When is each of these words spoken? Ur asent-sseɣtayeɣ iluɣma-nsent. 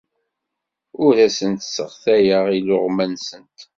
Ur 1.05 1.15
asent-sseɣtayeɣ 1.25 2.43
iluɣma-nsent. 2.57 3.59